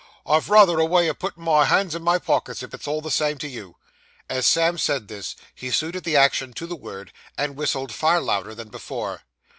[0.25, 3.11] 'I've rayther a way o' putting my hands in my pockets, if it's all the
[3.11, 3.75] same to you.'
[4.31, 8.55] As Sam said this, he suited the action to the word, and whistled far louder
[8.55, 9.21] than before.